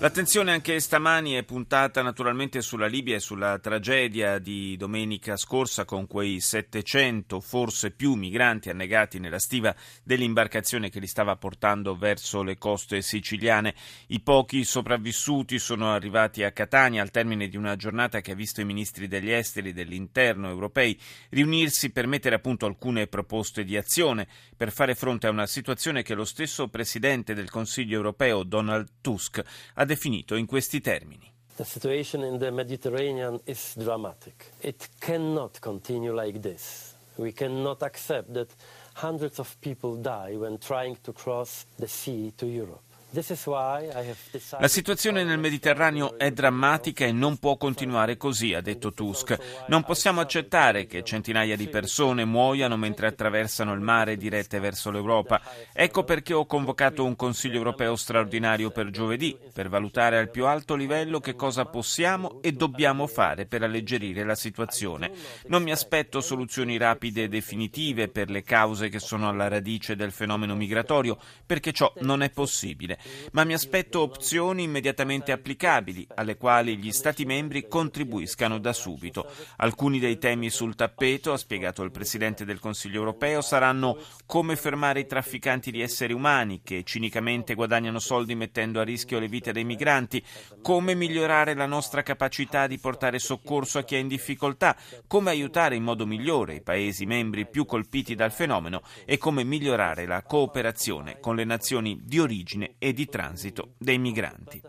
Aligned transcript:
L'attenzione 0.00 0.52
anche 0.52 0.80
stamani 0.80 1.34
è 1.34 1.42
puntata 1.42 2.00
naturalmente 2.00 2.62
sulla 2.62 2.86
Libia 2.86 3.16
e 3.16 3.20
sulla 3.20 3.58
tragedia 3.58 4.38
di 4.38 4.74
domenica 4.78 5.36
scorsa 5.36 5.84
con 5.84 6.06
quei 6.06 6.40
700, 6.40 7.38
forse 7.38 7.90
più, 7.90 8.14
migranti 8.14 8.70
annegati 8.70 9.18
nella 9.18 9.38
stiva 9.38 9.76
dell'imbarcazione 10.02 10.88
che 10.88 11.00
li 11.00 11.06
stava 11.06 11.36
portando 11.36 11.98
verso 11.98 12.42
le 12.42 12.56
coste 12.56 13.02
siciliane. 13.02 13.74
I 14.06 14.20
pochi 14.20 14.64
sopravvissuti 14.64 15.58
sono 15.58 15.92
arrivati 15.92 16.44
a 16.44 16.52
Catania 16.52 17.02
al 17.02 17.10
termine 17.10 17.48
di 17.48 17.58
una 17.58 17.76
giornata 17.76 18.22
che 18.22 18.32
ha 18.32 18.34
visto 18.34 18.62
i 18.62 18.64
ministri 18.64 19.06
degli 19.06 19.30
esteri 19.30 19.68
e 19.68 19.72
dell'interno 19.74 20.48
europei 20.48 20.98
riunirsi 21.28 21.90
per 21.90 22.06
mettere 22.06 22.36
a 22.36 22.40
punto 22.40 22.64
alcune 22.64 23.06
proposte 23.06 23.64
di 23.64 23.76
azione 23.76 24.26
per 24.56 24.72
fare 24.72 24.94
fronte 24.94 25.26
a 25.26 25.30
una 25.30 25.46
situazione 25.46 26.02
che 26.02 26.14
lo 26.14 26.24
stesso 26.24 26.68
Presidente 26.68 27.34
del 27.34 27.50
Consiglio 27.50 27.96
europeo 27.96 28.44
Donald 28.44 28.88
Tusk 29.02 29.42
ha 29.74 29.88
definito 29.90 30.36
in 30.36 30.46
questi 30.46 30.80
termini. 30.80 31.28
The 31.56 31.64
situation 31.64 32.22
in 32.22 32.38
the 32.38 32.50
Mediterranean 32.50 33.40
is 33.44 33.74
dramatic. 33.76 34.52
It 34.60 34.88
cannot 35.00 35.58
continue 35.60 36.14
like 36.14 36.40
this. 36.40 36.94
We 37.16 37.32
cannot 37.32 37.82
accept 37.82 38.32
that 38.34 38.54
hundreds 38.94 39.38
of 39.40 39.56
people 39.60 39.96
die 39.96 40.36
when 40.36 40.58
trying 40.58 40.96
to 41.02 41.12
cross 41.12 41.66
the 41.76 41.88
sea 41.88 42.32
to 42.36 42.46
Europe. 42.46 42.89
La 43.12 44.68
situazione 44.68 45.24
nel 45.24 45.38
Mediterraneo 45.38 46.16
è 46.16 46.30
drammatica 46.30 47.04
e 47.04 47.10
non 47.10 47.38
può 47.38 47.56
continuare 47.56 48.16
così, 48.16 48.54
ha 48.54 48.60
detto 48.60 48.92
Tusk. 48.92 49.64
Non 49.66 49.82
possiamo 49.82 50.20
accettare 50.20 50.86
che 50.86 51.02
centinaia 51.02 51.56
di 51.56 51.66
persone 51.66 52.24
muoiano 52.24 52.76
mentre 52.76 53.08
attraversano 53.08 53.72
il 53.72 53.80
mare 53.80 54.16
dirette 54.16 54.60
verso 54.60 54.92
l'Europa. 54.92 55.40
Ecco 55.72 56.04
perché 56.04 56.34
ho 56.34 56.46
convocato 56.46 57.04
un 57.04 57.16
Consiglio 57.16 57.56
europeo 57.56 57.96
straordinario 57.96 58.70
per 58.70 58.90
giovedì, 58.90 59.36
per 59.52 59.68
valutare 59.68 60.16
al 60.16 60.30
più 60.30 60.46
alto 60.46 60.76
livello 60.76 61.18
che 61.18 61.34
cosa 61.34 61.64
possiamo 61.64 62.40
e 62.40 62.52
dobbiamo 62.52 63.08
fare 63.08 63.44
per 63.44 63.64
alleggerire 63.64 64.22
la 64.22 64.36
situazione. 64.36 65.10
Non 65.48 65.64
mi 65.64 65.72
aspetto 65.72 66.20
soluzioni 66.20 66.76
rapide 66.76 67.24
e 67.24 67.28
definitive 67.28 68.06
per 68.06 68.30
le 68.30 68.44
cause 68.44 68.88
che 68.88 69.00
sono 69.00 69.28
alla 69.28 69.48
radice 69.48 69.96
del 69.96 70.12
fenomeno 70.12 70.54
migratorio, 70.54 71.18
perché 71.44 71.72
ciò 71.72 71.92
non 72.02 72.22
è 72.22 72.30
possibile 72.30 72.98
ma 73.32 73.44
mi 73.44 73.54
aspetto 73.54 74.00
opzioni 74.00 74.62
immediatamente 74.62 75.32
applicabili, 75.32 76.06
alle 76.14 76.36
quali 76.36 76.76
gli 76.76 76.92
Stati 76.92 77.24
membri 77.24 77.66
contribuiscano 77.68 78.58
da 78.58 78.72
subito. 78.72 79.26
Alcuni 79.56 79.98
dei 79.98 80.18
temi 80.18 80.50
sul 80.50 80.74
tappeto, 80.74 81.32
ha 81.32 81.36
spiegato 81.36 81.82
il 81.82 81.90
Presidente 81.90 82.44
del 82.44 82.58
Consiglio 82.58 82.98
europeo, 82.98 83.40
saranno 83.40 83.98
come 84.26 84.56
fermare 84.56 85.00
i 85.00 85.06
trafficanti 85.06 85.70
di 85.70 85.80
esseri 85.80 86.12
umani 86.12 86.60
che 86.62 86.82
cinicamente 86.84 87.54
guadagnano 87.54 87.98
soldi 87.98 88.34
mettendo 88.34 88.80
a 88.80 88.84
rischio 88.84 89.18
le 89.18 89.28
vite 89.28 89.52
dei 89.52 89.64
migranti, 89.64 90.22
come 90.62 90.94
migliorare 90.94 91.54
la 91.54 91.66
nostra 91.66 92.02
capacità 92.02 92.66
di 92.66 92.78
portare 92.78 93.18
soccorso 93.18 93.78
a 93.78 93.82
chi 93.82 93.94
è 93.94 93.98
in 93.98 94.08
difficoltà, 94.08 94.76
come 95.06 95.30
aiutare 95.30 95.76
in 95.76 95.82
modo 95.82 96.06
migliore 96.06 96.56
i 96.56 96.62
Paesi 96.62 97.06
membri 97.06 97.48
più 97.48 97.64
colpiti 97.64 98.14
dal 98.14 98.32
fenomeno 98.32 98.82
e 99.04 99.18
come 99.18 99.44
migliorare 99.44 100.06
la 100.06 100.22
cooperazione 100.22 101.18
con 101.20 101.36
le 101.36 101.44
nazioni 101.44 102.00
di 102.02 102.18
origine 102.18 102.74
e 102.78 102.89
di 102.92 103.06
transito 103.06 103.74
dei 103.78 103.98
migranti. 103.98 104.62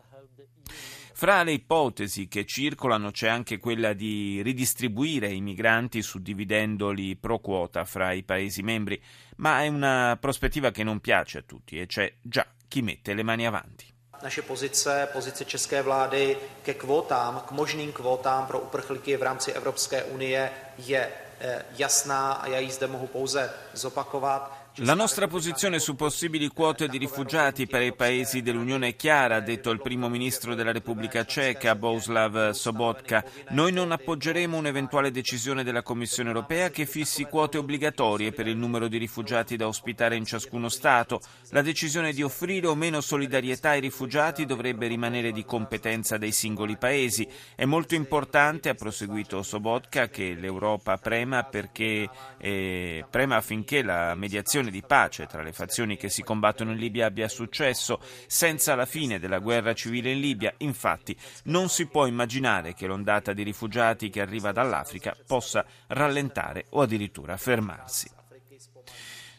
Fra 1.14 1.44
le 1.44 1.52
ipotesi 1.52 2.28
che 2.28 2.46
circolano 2.46 3.12
c'è 3.12 3.28
anche 3.28 3.60
quella 3.60 3.94
di 3.94 4.42
ridistribuire 4.42 5.32
i 5.32 5.40
migranti 5.40 6.02
suddividendoli 6.02 7.16
pro 7.16 7.38
quota 7.38 7.86
fra 7.86 8.12
i 8.12 8.24
Paesi 8.24 8.64
membri, 8.64 9.00
ma 9.38 9.62
è 9.62 9.68
una 9.68 10.18
prospettiva 10.20 10.72
che 10.72 10.84
non 10.84 11.00
piace 11.00 11.38
a 11.38 11.44
tutti 11.44 11.78
e 11.78 11.86
c'è 11.86 12.12
già 12.22 12.48
chi 12.68 12.82
mette 12.82 13.14
le 13.14 13.22
mani 13.22 13.46
avanti. 13.46 13.92
naše 14.22 14.42
pozice, 14.42 15.08
pozice 15.14 15.46
české 15.46 15.82
vlády 15.82 16.38
ke 16.62 16.74
kvótám, 16.74 17.42
k 17.48 17.52
možným 17.52 17.92
kvótám 17.92 18.46
pro 18.46 18.60
uprchlíky 18.60 19.18
v 19.18 19.24
rámci 19.24 19.52
Evropské 19.52 20.04
unie 20.04 20.52
je 20.78 21.02
eh, 21.02 21.66
jasná 21.78 22.32
a 22.32 22.48
já 22.48 22.60
ji 22.60 22.72
zde 22.72 22.88
mohu 22.88 23.08
pouze 23.08 23.54
zopakovat. 23.74 24.61
La 24.76 24.94
nostra 24.94 25.28
posizione 25.28 25.80
su 25.80 25.96
possibili 25.96 26.48
quote 26.48 26.88
di 26.88 26.98
rifugiati 26.98 27.68
per 27.68 27.82
i 27.82 27.94
paesi 27.94 28.42
dell'Unione 28.42 28.88
è 28.88 28.96
chiara, 28.96 29.36
ha 29.36 29.42
detto 29.42 29.70
il 29.70 29.82
primo 29.82 30.08
ministro 30.08 30.56
della 30.56 30.72
Repubblica 30.72 31.26
Ceca, 31.26 31.76
Boslav 31.76 32.52
Sobotka. 32.52 33.22
Noi 33.50 33.74
non 33.74 33.92
appoggeremo 33.92 34.56
un'eventuale 34.56 35.12
decisione 35.12 35.66
della 35.66 35.84
Commissione 35.84 36.30
europea 36.30 36.70
che 36.70 36.86
fissi 36.86 37.26
quote 37.26 37.58
obbligatorie 37.58 38.32
per 38.32 38.48
il 38.48 38.56
numero 38.56 38.88
di 38.88 38.98
rifugiati 38.98 39.58
da 39.58 39.68
ospitare 39.68 40.16
in 40.16 40.24
ciascuno 40.24 40.70
Stato. 40.70 41.20
La 41.50 41.62
decisione 41.62 42.14
di 42.14 42.24
offrire 42.24 42.68
o 42.68 42.76
meno 42.76 43.02
solidarietà 43.02 43.72
ai 43.72 43.82
rifugiati 43.82 44.46
dovrebbe 44.46 44.88
rimanere 44.88 45.34
di 45.34 45.44
competenza 45.44 46.18
dei 46.18 46.32
singoli 46.32 46.78
paesi. 46.78 47.28
È 47.56 47.66
molto 47.66 47.96
importante, 47.96 48.70
ha 48.70 48.74
proseguito 48.76 49.44
Sobotka, 49.44 50.08
che 50.08 50.34
l'Europa 50.34 50.96
prema, 50.96 51.44
perché, 51.44 52.10
eh, 52.38 53.06
prema 53.10 53.36
affinché 53.36 53.84
la 53.84 54.16
mediazione 54.16 54.61
di 54.70 54.84
pace 54.84 55.26
tra 55.26 55.42
le 55.42 55.54
fazioni 55.54 55.98
che 55.98 56.10
si 56.10 56.22
combattono 56.22 56.72
in 56.72 56.78
Libia 56.78 57.08
abbia 57.08 57.28
successo. 57.28 58.00
Senza 58.28 58.76
la 58.76 58.86
fine 58.86 59.18
della 59.18 59.40
guerra 59.40 59.74
civile 59.74 60.12
in 60.12 60.20
Libia, 60.20 60.54
infatti, 60.58 61.18
non 61.46 61.70
si 61.70 61.88
può 61.88 62.06
immaginare 62.06 62.74
che 62.74 62.86
l'ondata 62.86 63.34
di 63.34 63.44
rifugiati 63.44 64.10
che 64.10 64.22
arriva 64.22 64.52
dall'Africa 64.52 65.16
possa 65.26 65.66
rallentare 65.88 66.66
o 66.72 66.82
addirittura 66.82 67.38
fermarsi. 67.38 68.10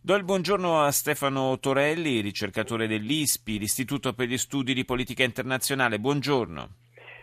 Do 0.04 0.16
il 0.16 0.24
buongiorno 0.24 0.82
a 0.82 0.90
Stefano 0.90 1.60
Torelli, 1.60 2.18
ricercatore 2.20 2.88
dell'ISPI, 2.88 3.58
l'Istituto 3.58 4.14
per 4.14 4.26
gli 4.26 4.36
Studi 4.36 4.74
di 4.74 4.84
Politica 4.84 5.22
Internazionale. 5.22 6.00
Buongiorno. 6.00 6.68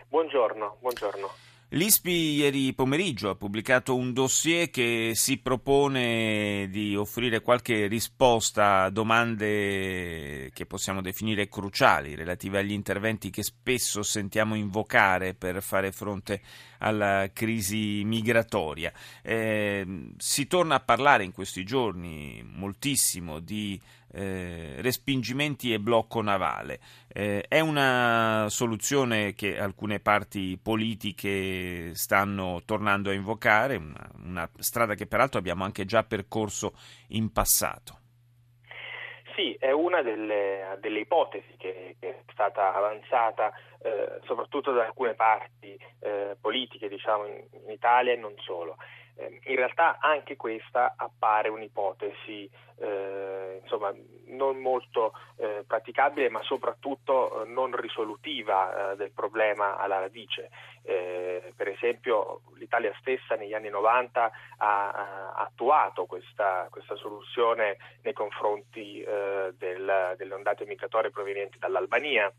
Buongiorno, 0.08 0.78
buongiorno. 0.80 1.49
L'ISPI 1.72 2.34
ieri 2.34 2.74
pomeriggio 2.74 3.30
ha 3.30 3.36
pubblicato 3.36 3.94
un 3.94 4.12
dossier 4.12 4.70
che 4.70 5.12
si 5.14 5.38
propone 5.38 6.66
di 6.68 6.96
offrire 6.96 7.42
qualche 7.42 7.86
risposta 7.86 8.82
a 8.82 8.90
domande 8.90 10.50
che 10.52 10.66
possiamo 10.66 11.00
definire 11.00 11.48
cruciali 11.48 12.16
relative 12.16 12.58
agli 12.58 12.72
interventi 12.72 13.30
che 13.30 13.44
spesso 13.44 14.02
sentiamo 14.02 14.56
invocare 14.56 15.34
per 15.34 15.62
fare 15.62 15.92
fronte 15.92 16.40
alla 16.80 17.30
crisi 17.32 18.02
migratoria. 18.04 18.92
Eh, 19.22 20.12
si 20.16 20.46
torna 20.46 20.76
a 20.76 20.80
parlare 20.80 21.24
in 21.24 21.32
questi 21.32 21.64
giorni 21.64 22.42
moltissimo 22.44 23.40
di 23.40 23.80
eh, 24.12 24.76
respingimenti 24.80 25.72
e 25.72 25.80
blocco 25.80 26.20
navale. 26.20 26.80
Eh, 27.08 27.44
è 27.48 27.60
una 27.60 28.46
soluzione 28.48 29.34
che 29.34 29.58
alcune 29.58 30.00
parti 30.00 30.58
politiche 30.60 31.92
stanno 31.94 32.62
tornando 32.64 33.10
a 33.10 33.14
invocare, 33.14 33.76
una, 33.76 34.10
una 34.24 34.50
strada 34.58 34.94
che 34.94 35.06
peraltro 35.06 35.38
abbiamo 35.38 35.64
anche 35.64 35.84
già 35.84 36.02
percorso 36.02 36.74
in 37.08 37.30
passato. 37.32 37.98
Sì, 39.40 39.56
è 39.58 39.70
una 39.70 40.02
delle, 40.02 40.76
delle 40.80 41.00
ipotesi 41.00 41.54
che, 41.56 41.96
che, 41.98 42.08
è 42.10 42.22
stata 42.30 42.74
avanzata 42.74 43.50
eh, 43.80 44.20
soprattutto 44.24 44.70
da 44.70 44.84
alcune 44.84 45.14
parti 45.14 45.78
eh, 46.00 46.36
politiche 46.38 46.90
diciamo, 46.90 47.24
in, 47.24 47.42
in, 47.64 47.70
Italia 47.70 48.12
e 48.12 48.16
non 48.16 48.34
solo. 48.36 48.76
Eh, 49.20 49.40
in 49.44 49.56
realtà 49.56 49.98
anche 50.00 50.36
questa 50.36 50.94
appare 50.96 51.50
un'ipotesi 51.50 52.50
eh, 52.78 53.60
insomma, 53.62 53.94
non 54.28 54.56
molto 54.56 55.12
eh, 55.36 55.64
praticabile 55.66 56.30
ma 56.30 56.42
soprattutto 56.42 57.42
eh, 57.42 57.48
non 57.48 57.76
risolutiva 57.76 58.94
del 58.96 59.12
problema 59.12 59.76
alla 59.76 59.98
radice. 59.98 60.50
per 60.82 61.68
esempio 61.68 62.40
l'Italia 62.56 62.92
stessa 63.00 63.34
negli 63.34 63.52
anni 63.52 63.68
90 63.68 64.30
ha, 64.56 64.88
ha 64.88 65.34
attuato 65.34 66.06
questa, 66.06 66.66
questa, 66.70 66.96
soluzione 66.96 67.76
nei 68.02 68.14
confronti 68.14 69.04
del, 69.04 70.14
delle 70.16 70.34
ondate 70.34 70.64
migratorie 70.64 71.10
provenienti 71.10 71.58
dall'Albania 71.58 72.32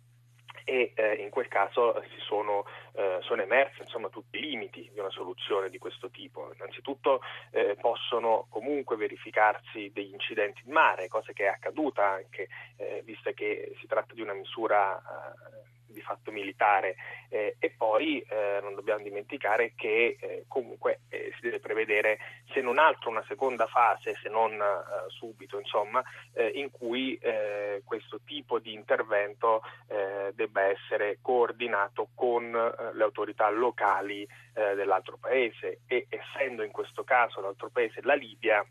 e 0.64 0.92
eh, 0.96 1.14
in 1.16 1.30
quel 1.30 1.48
caso 1.48 2.02
sono, 2.28 2.66
eh, 2.94 3.20
sono 3.22 3.42
emersi 3.42 3.82
insomma, 3.82 4.10
tutti 4.10 4.38
i 4.38 4.42
limiti 4.42 4.90
di 4.92 5.00
una 5.00 5.10
soluzione 5.10 5.70
di 5.70 5.78
questo 5.78 6.10
tipo. 6.10 6.52
Innanzitutto 6.54 7.22
eh, 7.52 7.76
possono 7.80 8.48
comunque 8.50 8.96
verificarsi 8.96 9.92
degli 9.94 10.14
incidenti 10.14 10.62
in 10.66 10.72
mare, 10.72 11.08
cosa 11.08 11.34
che 11.34 11.46
è 11.46 11.48
accaduta 11.48 12.06
anche, 12.06 12.48
eh, 12.78 13.02
visto 13.04 13.32
che 13.34 13.76
si 13.80 13.88
tratta 13.88 14.14
di 14.14 14.22
una 14.22 14.34
misura 14.34 14.98
eh, 14.98 15.70
di 15.92 16.02
fatto 16.02 16.32
militare 16.32 16.96
eh, 17.28 17.58
e 17.60 17.70
poi 17.72 18.26
non 18.62 18.76
dobbiamo 18.76 19.04
dimenticare 19.04 19.74
che 19.76 20.46
comunque 20.48 21.02
si 21.10 21.42
deve 21.42 21.60
prevedere 21.60 22.18
se 22.62 22.68
non 22.68 22.78
altro 22.78 23.10
una 23.10 23.24
seconda 23.28 23.66
fase, 23.66 24.16
se 24.22 24.30
non 24.30 24.54
eh, 24.54 25.10
subito, 25.10 25.58
insomma, 25.58 26.04
eh, 26.34 26.52
in 26.54 26.70
cui 26.70 27.20
questo 27.84 28.22
tipo 28.26 28.60
di 28.60 28.74
intervento 28.74 29.62
debba 30.34 30.62
essere 30.62 31.18
coordinato 31.22 32.10
con 32.16 32.52
le 32.52 33.04
autorità 33.04 33.50
locali 33.50 34.28
dell'altro 34.54 35.18
paese. 35.18 35.80
E 35.88 36.08
essendo 36.10 36.64
in 36.64 36.72
questo 36.72 37.04
caso 37.04 37.42
l'altro 37.42 37.70
paese 37.70 38.02
la 38.04 38.14
Libia, 38.14 38.66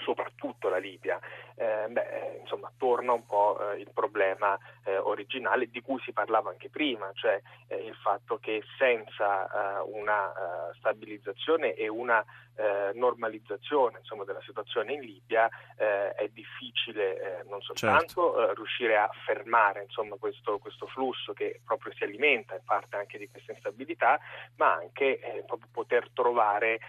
soprattutto 0.00 0.68
la 0.68 0.78
Libia, 0.78 1.18
eh, 1.56 1.86
beh, 1.88 2.38
insomma, 2.40 2.70
torna 2.76 3.12
un 3.12 3.24
po' 3.24 3.58
eh, 3.58 3.80
il 3.80 3.90
problema 3.92 4.58
eh, 4.84 4.96
originale 4.98 5.70
di 5.70 5.80
cui 5.80 6.00
si 6.04 6.12
parlava 6.12 6.50
anche 6.50 6.68
prima, 6.68 7.10
cioè 7.14 7.40
eh, 7.68 7.76
il 7.76 7.94
fatto 7.94 8.38
che 8.38 8.62
senza 8.78 9.46
eh, 9.46 9.90
una 9.92 10.28
uh, 10.28 10.74
stabilizzazione 10.74 11.74
e 11.74 11.88
una 11.88 12.24
uh, 12.56 12.98
normalizzazione 12.98 13.98
insomma, 13.98 14.24
della 14.24 14.42
situazione 14.44 14.94
in 14.94 15.00
Libia 15.00 15.48
è 15.76 16.30
difficile 16.32 17.44
non 17.48 17.60
soltanto 17.60 18.34
certo. 18.34 18.54
riuscire 18.54 18.96
a 18.96 19.08
fermare 19.26 19.82
insomma, 19.82 20.16
questo, 20.16 20.58
questo, 20.58 20.86
flusso 20.86 21.32
che 21.32 21.60
proprio 21.64 21.92
si 21.94 22.04
alimenta 22.04 22.54
in 22.54 22.62
parte 22.64 22.96
anche 22.96 23.18
di 23.18 23.28
questa 23.28 23.52
instabilità, 23.52 24.18
ma 24.56 24.72
anche 24.72 25.44
proprio 25.46 25.68
poter 25.70 26.08
trovare 26.14 26.80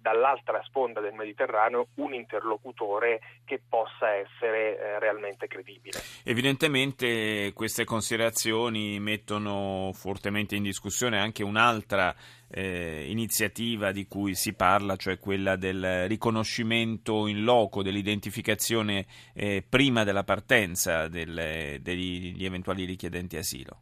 dall'altra 0.00 0.60
sponda 0.64 1.00
del 1.00 1.14
Mediterraneo 1.14 1.88
un 1.96 2.14
interlocutore 2.14 3.20
che 3.44 3.60
possa 3.68 4.10
essere 4.10 4.78
eh, 4.78 4.98
realmente 4.98 5.46
credibile. 5.46 5.98
Evidentemente 6.24 7.52
queste 7.54 7.84
considerazioni 7.84 8.98
mettono 9.00 9.90
fortemente 9.92 10.56
in 10.56 10.62
discussione 10.62 11.18
anche 11.18 11.42
un'altra 11.42 12.14
eh, 12.52 13.06
iniziativa 13.08 13.92
di 13.92 14.06
cui 14.06 14.34
si 14.34 14.54
parla, 14.54 14.96
cioè 14.96 15.18
quella 15.18 15.56
del 15.56 16.06
riconoscimento 16.06 17.26
in 17.26 17.44
loco, 17.44 17.82
dell'identificazione 17.82 19.06
eh, 19.34 19.64
prima 19.68 20.04
della 20.04 20.24
partenza 20.24 21.08
del, 21.08 21.78
degli 21.80 22.44
eventuali 22.44 22.84
richiedenti 22.84 23.36
asilo. 23.36 23.80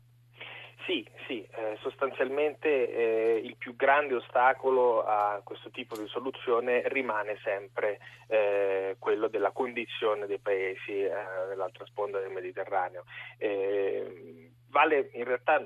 Sì, 0.86 1.06
sì, 1.26 1.46
eh, 1.54 1.76
sostanzialmente 1.80 2.68
eh, 2.68 3.40
il 3.44 3.54
più 3.56 3.76
grande 3.76 4.14
ostacolo 4.14 5.04
a 5.04 5.40
questo 5.44 5.70
tipo 5.70 5.96
di 5.96 6.06
soluzione 6.08 6.82
rimane 6.88 7.38
sempre 7.44 8.00
eh, 8.26 8.96
quello 8.98 9.28
della 9.28 9.52
condizione 9.52 10.26
dei 10.26 10.40
paesi 10.40 10.90
eh, 10.90 11.12
dell'altra 11.48 11.84
sponda 11.86 12.18
del 12.18 12.32
Mediterraneo 12.32 13.04
eh, 13.38 14.50
vale 14.70 15.10
in 15.12 15.24
realtà 15.24 15.62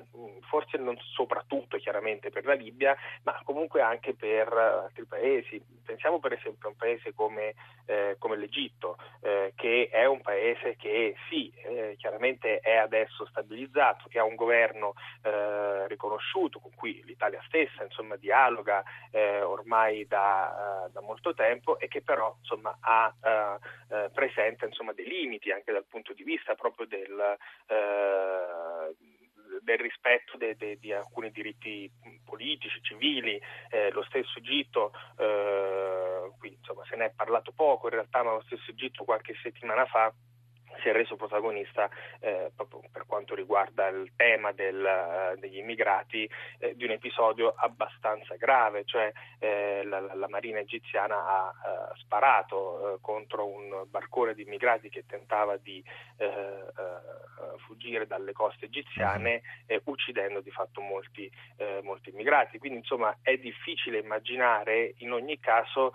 forse 0.48 0.78
non 0.78 0.96
soprattutto 0.98 1.76
chiaramente 1.78 2.30
per 2.30 2.44
la 2.44 2.54
Libia, 2.54 2.96
ma 3.22 3.40
comunque 3.44 3.80
anche 3.80 4.14
per 4.14 4.52
altri 4.52 5.04
paesi. 5.04 5.62
Pensiamo 5.84 6.18
per 6.18 6.32
esempio 6.32 6.68
a 6.68 6.70
un 6.70 6.76
paese 6.76 7.12
come, 7.14 7.54
eh, 7.86 8.16
come 8.18 8.36
l'Egitto, 8.36 8.96
eh, 9.20 9.52
che 9.54 9.88
è 9.90 10.06
un 10.06 10.20
paese 10.20 10.76
che 10.76 11.14
sì, 11.28 11.52
eh, 11.56 11.94
chiaramente 11.98 12.60
è 12.60 12.76
adesso 12.76 13.26
stabilizzato, 13.26 14.08
che 14.08 14.18
ha 14.18 14.24
un 14.24 14.34
governo 14.34 14.94
eh, 15.22 15.86
riconosciuto, 15.88 16.58
con 16.58 16.72
cui 16.74 17.02
l'Italia 17.04 17.42
stessa 17.46 17.84
insomma, 17.84 18.16
dialoga 18.16 18.82
eh, 19.10 19.42
ormai 19.42 20.06
da, 20.06 20.86
uh, 20.86 20.92
da, 20.92 21.00
molto 21.00 21.34
tempo 21.34 21.78
e 21.78 21.88
che 21.88 22.02
però 22.02 22.34
insomma, 22.40 22.76
ha 22.80 23.12
presente 24.12 24.66
insomma, 24.66 24.92
dei 24.92 25.06
limiti 25.06 25.52
anche 25.52 25.72
dal 25.72 25.84
punto 25.84 26.12
di 26.12 26.24
vista 26.24 26.54
proprio 26.54 26.86
del 26.86 27.38
del 29.62 29.78
rispetto 29.78 30.36
de, 30.36 30.56
de, 30.56 30.78
di 30.78 30.92
alcuni 30.92 31.30
diritti 31.30 31.90
politici, 32.24 32.80
civili, 32.82 33.40
eh, 33.70 33.90
lo 33.92 34.02
stesso 34.04 34.38
Egitto, 34.38 34.92
eh, 35.18 36.30
qui 36.38 36.56
insomma 36.56 36.84
se 36.84 36.96
ne 36.96 37.06
è 37.06 37.12
parlato 37.14 37.52
poco 37.52 37.86
in 37.86 37.94
realtà, 37.94 38.22
ma 38.22 38.32
lo 38.32 38.42
stesso 38.46 38.70
Egitto 38.70 39.04
qualche 39.04 39.34
settimana 39.42 39.84
fa 39.86 40.12
si 40.84 40.90
è 40.90 40.92
reso 40.92 41.16
protagonista 41.16 41.88
eh, 42.20 42.52
proprio 42.54 42.82
per 42.92 43.06
quanto 43.06 43.34
riguarda 43.34 43.88
il 43.88 44.12
tema 44.16 44.52
del, 44.52 45.34
degli 45.38 45.56
immigrati 45.56 46.28
eh, 46.58 46.76
di 46.76 46.84
un 46.84 46.90
episodio 46.90 47.54
abbastanza 47.56 48.36
grave, 48.36 48.84
cioè 48.84 49.10
eh, 49.38 49.82
la, 49.84 50.00
la, 50.14 50.28
marina 50.28 50.58
egiziana 50.58 51.16
ha 51.16 51.52
eh, 51.52 51.98
sparato 52.00 52.96
eh, 52.96 52.98
contro 53.00 53.46
un 53.46 53.84
barcone 53.88 54.34
di 54.34 54.42
immigrati 54.42 54.90
che 54.90 55.04
tentava 55.06 55.56
di 55.56 55.82
eh, 56.18 56.32
fuggire 57.66 58.06
dalle 58.06 58.32
coste 58.32 58.66
egiziane 58.66 59.42
mhm. 59.66 59.80
uccidendo 59.84 60.40
di 60.40 60.50
fatto 60.50 60.80
molti, 60.80 61.30
molti, 61.82 62.10
immigrati. 62.10 62.58
Quindi 62.58 62.78
insomma 62.78 63.16
è 63.22 63.36
difficile 63.36 63.98
immaginare 63.98 64.94
in 64.98 65.12
ogni 65.12 65.38
caso 65.40 65.92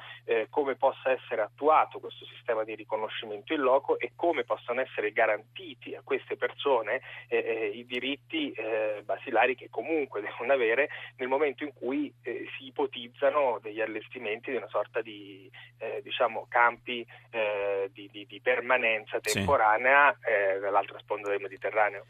come 0.49 0.75
possa 0.75 1.11
essere 1.11 1.41
attuato 1.41 1.99
questo 1.99 2.25
sistema 2.25 2.63
di 2.63 2.75
riconoscimento 2.75 3.53
in 3.53 3.61
loco 3.61 3.99
e 3.99 4.13
come 4.15 4.43
possa 4.43 4.73
possano 4.79 4.81
essere 4.81 5.11
garantiti 5.11 5.93
a 5.95 6.01
queste 6.03 6.35
persone 6.37 7.01
eh, 7.27 7.37
eh, 7.37 7.67
i 7.75 7.85
diritti 7.85 8.51
eh, 8.51 9.01
basilari 9.03 9.55
che 9.55 9.67
comunque 9.69 10.21
devono 10.39 10.53
avere 10.53 10.89
nel 11.17 11.27
momento 11.27 11.63
in 11.63 11.73
cui 11.73 12.11
eh, 12.21 12.45
si 12.57 12.67
ipotizzano 12.67 13.59
degli 13.61 13.81
allestimenti 13.81 14.51
di 14.51 14.57
una 14.57 14.69
sorta 14.69 15.01
di 15.01 15.49
eh, 15.79 16.01
diciamo, 16.03 16.47
campi 16.49 17.05
eh, 17.31 17.89
di, 17.93 18.09
di, 18.11 18.25
di, 18.27 18.39
permanenza 18.41 19.19
temporanea 19.19 20.15
sì. 20.19 20.59
dall'altra 20.59 20.97
sponda 20.99 21.29
del 21.29 21.41
Mediterraneo. 21.41 22.05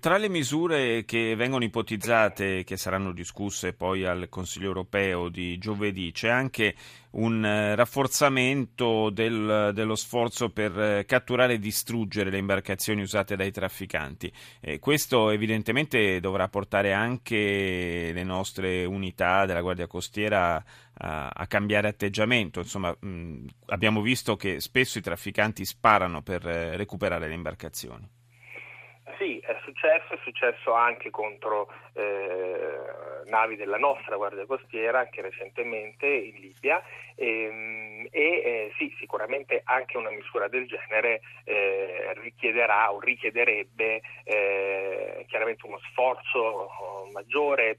tra 0.00 0.16
le 0.16 0.28
misure 0.28 1.04
che 1.04 1.34
vengono 1.36 1.64
ipotizzate, 1.64 2.64
che 2.64 2.76
saranno 2.76 3.12
discusse 3.12 3.74
poi 3.74 4.04
al 4.04 4.28
Consiglio 4.28 4.66
europeo 4.66 5.28
di 5.28 5.58
giovedì, 5.58 6.12
c'è 6.12 6.28
anche 6.28 6.74
un 7.12 7.74
rafforzamento 7.74 9.10
del, 9.10 9.70
dello 9.74 9.94
sforzo 9.94 10.50
per 10.50 11.04
catturare 11.04 11.54
e 11.54 11.58
distruggere 11.58 12.30
le 12.30 12.38
imbarcazioni 12.38 13.02
usate 13.02 13.36
dai 13.36 13.50
trafficanti. 13.50 14.32
Eh, 14.60 14.78
questo 14.78 15.30
evidentemente 15.30 16.20
dovrà 16.20 16.48
portare 16.48 16.92
anche 16.92 18.10
le 18.12 18.22
nostre 18.22 18.84
unità 18.84 19.44
della 19.46 19.60
Guardia 19.60 19.86
Costiera 19.86 20.62
a, 20.98 21.28
a 21.28 21.46
cambiare 21.46 21.88
atteggiamento. 21.88 22.60
Insomma, 22.60 22.96
mh, 22.98 23.46
abbiamo 23.66 24.00
visto 24.00 24.36
che 24.36 24.60
spesso 24.60 24.98
i 24.98 25.02
trafficanti 25.02 25.64
sparano 25.64 26.22
per 26.22 26.46
eh, 26.46 26.76
recuperare 26.76 27.28
le 27.28 27.34
imbarcazioni. 27.34 28.08
Sì, 29.18 29.38
è 29.38 29.56
successo, 29.62 30.14
è 30.14 30.18
successo 30.24 30.72
anche 30.72 31.10
contro 31.10 31.68
eh, 31.92 33.22
navi 33.26 33.56
della 33.56 33.76
nostra 33.76 34.16
Guardia 34.16 34.46
Costiera, 34.46 35.00
anche 35.00 35.22
recentemente 35.22 36.06
in 36.06 36.40
Libia, 36.62 36.80
ehm, 37.16 38.06
e, 38.10 38.20
e 38.20 38.42
eh, 38.44 38.72
sì, 38.78 38.94
sicuramente 38.98 39.62
anche 39.64 39.96
una 39.96 40.10
misura 40.10 40.46
del 40.46 40.66
genere 40.66 41.20
eh, 41.44 42.12
richiederà 42.22 42.92
o 42.92 43.00
richiederebbe 43.00 44.00
eh, 44.24 45.24
chiaramente 45.26 45.66
uno 45.66 45.80
sforzo 45.90 46.68
maggiore 47.12 47.76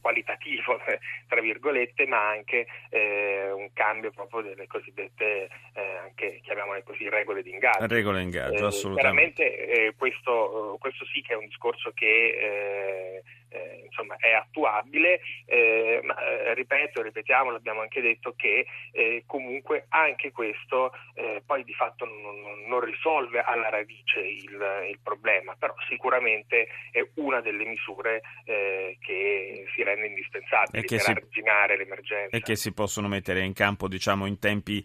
qualitativo, 0.00 0.80
tra 1.28 1.40
virgolette, 1.40 2.06
ma 2.08 2.28
anche 2.28 2.66
eh, 2.90 3.52
un 3.52 3.72
cambio 3.72 4.10
proprio 4.10 4.42
delle 4.42 4.66
cosiddette, 4.66 5.48
eh, 5.74 5.96
anche 6.02 6.40
chiamiamole 6.42 6.82
così, 6.82 7.08
regole 7.08 7.42
di 7.42 7.50
ingaggio. 7.50 7.86
Regole 7.86 8.18
di 8.18 8.24
ingaggio, 8.24 8.64
eh, 8.64 8.66
assolutamente. 8.66 9.44
Veramente 9.44 9.86
eh, 9.86 9.94
questo, 9.96 10.76
questo, 10.80 11.04
sì 11.06 11.22
che 11.22 11.34
è 11.34 11.36
un 11.36 11.46
discorso 11.46 11.92
che 11.94 13.22
eh, 13.52 13.82
insomma, 13.84 14.16
è 14.16 14.32
attuabile, 14.32 15.20
eh, 15.46 16.00
ma 16.02 16.16
eh, 16.18 16.54
ripeto, 16.54 17.02
ripetiamo, 17.02 17.50
l'abbiamo 17.50 17.80
anche 17.80 18.00
detto 18.00 18.34
che 18.36 18.66
eh, 18.92 19.24
comunque 19.26 19.86
anche 19.90 20.32
questo 20.32 20.92
eh, 21.14 21.42
poi 21.44 21.64
di 21.64 21.74
fatto 21.74 22.04
non, 22.04 22.66
non, 22.66 22.80
risolve 22.80 23.40
alla 23.40 23.68
radice 23.68 24.20
il, 24.20 24.86
il, 24.88 24.98
problema, 25.02 25.54
però 25.58 25.74
sicuramente 25.88 26.68
è 26.90 27.06
una 27.16 27.40
delle 27.40 27.64
misure 27.64 28.22
eh, 28.44 28.96
che 29.00 29.64
si 29.74 29.82
rende 29.82 30.06
indispensabile 30.06 30.82
per 30.82 31.00
si, 31.00 31.10
arginare 31.10 31.76
l'emergenza. 31.76 32.36
E 32.36 32.40
che 32.40 32.56
si 32.56 32.72
possono 32.72 33.08
mettere 33.08 33.40
in 33.44 33.52
campo 33.52 33.88
diciamo, 33.88 34.26
in 34.26 34.38
tempi 34.38 34.84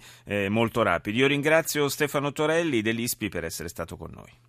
molto 0.49 0.83
rapidi. 0.83 1.17
Io 1.17 1.27
ringrazio 1.27 1.87
Stefano 1.87 2.31
Torelli 2.31 2.81
dell'ISPI 2.81 3.29
per 3.29 3.45
essere 3.45 3.69
stato 3.69 3.95
con 3.95 4.11
noi. 4.13 4.45